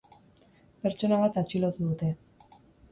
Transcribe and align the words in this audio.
Pertsona 0.87 1.21
bat 1.27 1.39
atxilotu 1.43 1.93
dute. 1.93 2.13